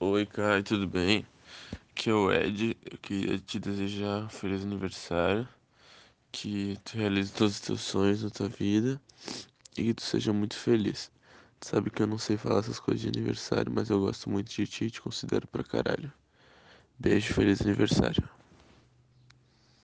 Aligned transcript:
Oi, 0.00 0.26
Kai, 0.26 0.62
tudo 0.62 0.88
bem? 0.88 1.24
Aqui 1.90 2.10
é 2.10 2.14
o 2.14 2.30
Ed. 2.32 2.76
Eu 2.90 2.98
queria 2.98 3.38
te 3.38 3.60
desejar 3.60 4.24
um 4.24 4.28
feliz 4.28 4.62
aniversário, 4.62 5.48
que 6.32 6.76
tu 6.84 6.96
realize 6.98 7.32
todos 7.32 7.54
os 7.54 7.60
teus 7.60 7.80
sonhos 7.82 8.24
na 8.24 8.30
tua 8.30 8.48
vida 8.48 9.00
e 9.78 9.84
que 9.84 9.94
tu 9.94 10.02
seja 10.02 10.32
muito 10.32 10.56
feliz. 10.56 11.12
Tu 11.60 11.68
sabe 11.68 11.90
que 11.90 12.02
eu 12.02 12.08
não 12.08 12.18
sei 12.18 12.36
falar 12.36 12.58
essas 12.58 12.80
coisas 12.80 13.02
de 13.02 13.08
aniversário, 13.08 13.72
mas 13.72 13.88
eu 13.88 14.00
gosto 14.00 14.28
muito 14.28 14.50
de 14.52 14.66
ti 14.66 14.86
e 14.86 14.90
te 14.90 15.00
considero 15.00 15.46
pra 15.46 15.62
caralho. 15.62 16.12
Beijo, 16.98 17.32
feliz 17.32 17.62
aniversário. 17.62 18.28